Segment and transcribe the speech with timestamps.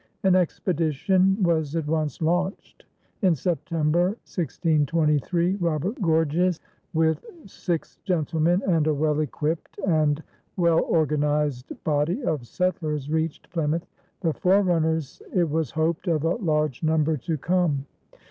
[0.23, 2.85] An expedition was at once launched.
[3.21, 6.59] In September, 1623, Robert Gorges
[6.91, 10.23] with six gentlemen and a well equipped and
[10.57, 13.85] well organized body of settlers reached Plymouth,
[14.21, 17.85] the forerunners, it was hoped, of a large number to come.